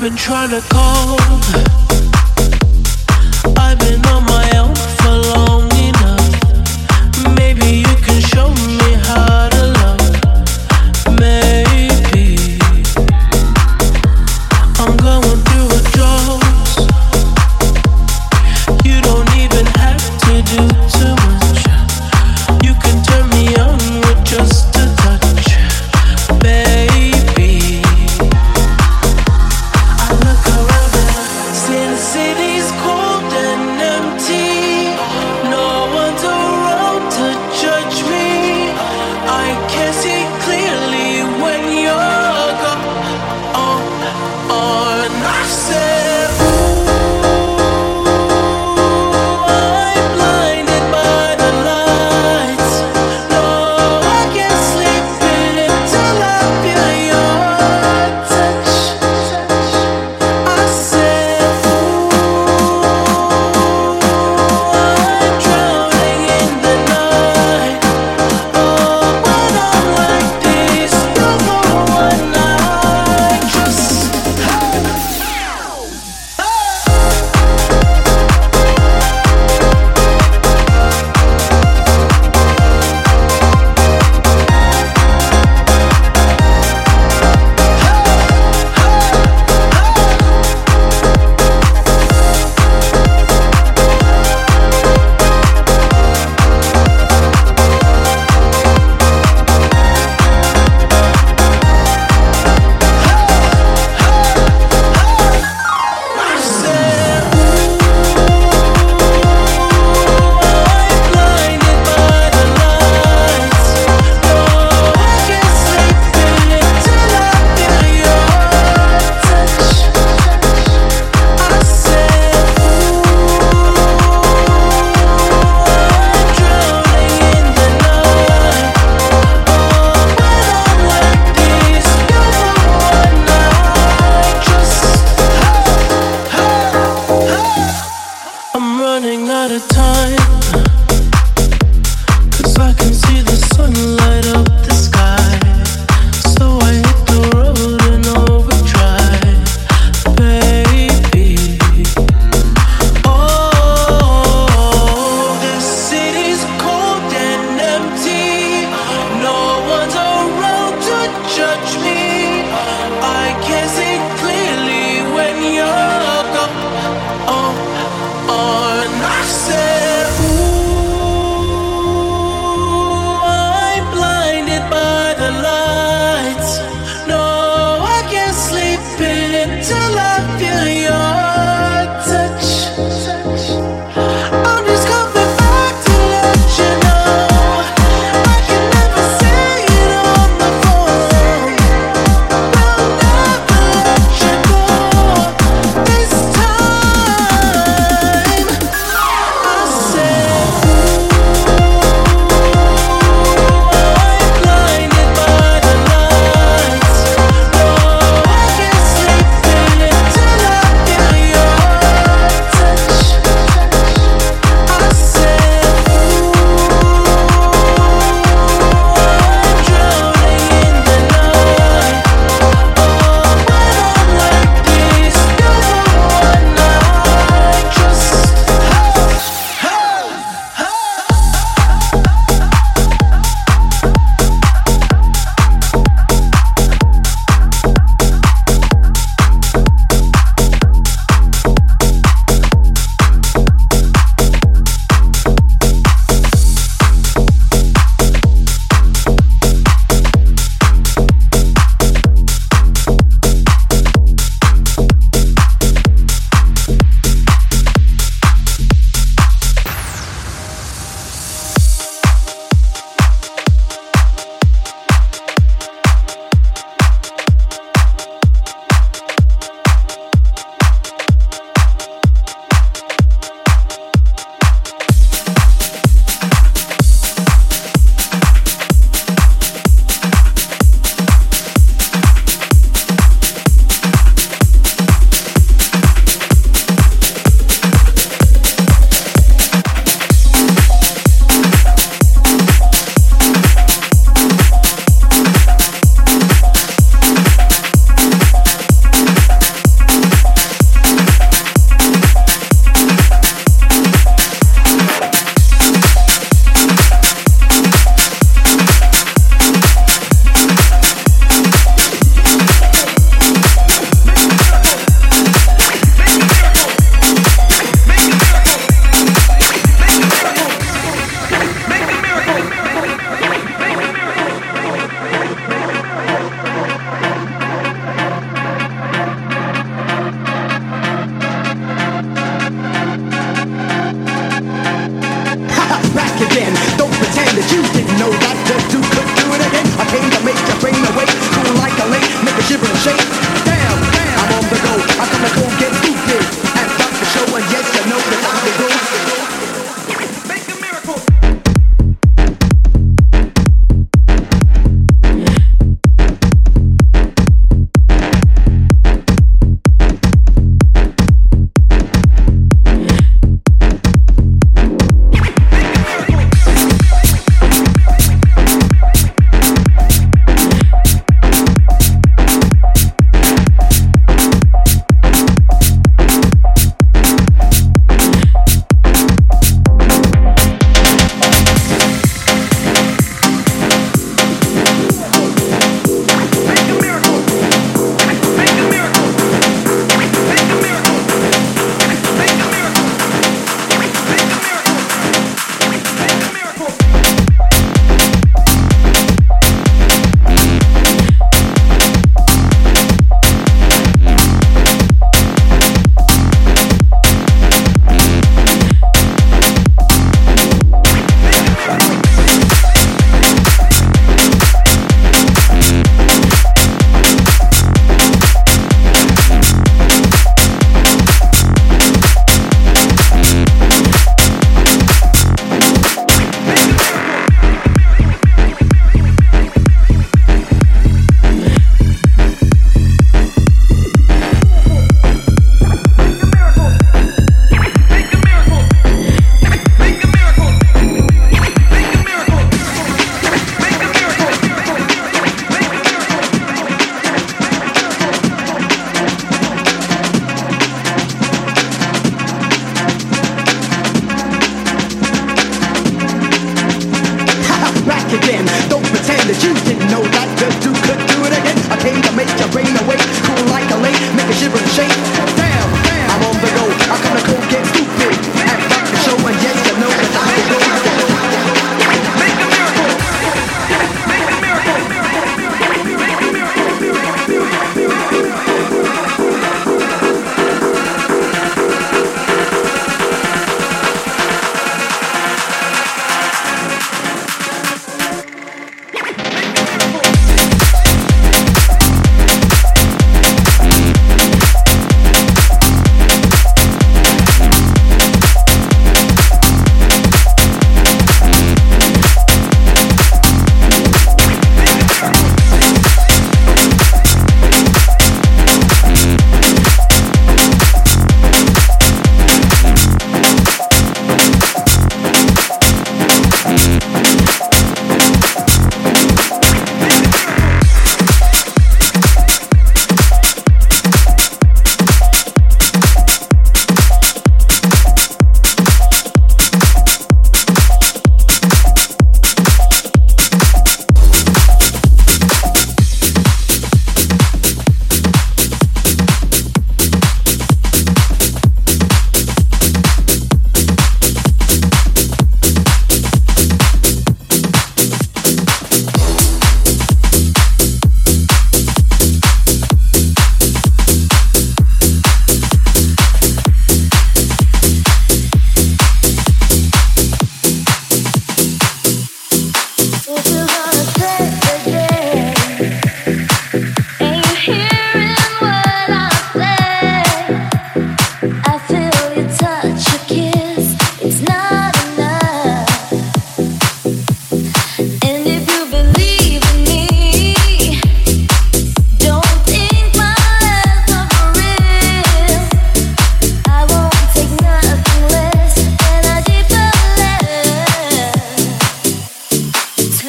[0.00, 1.79] Been trying to call.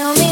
[0.01, 0.31] tell me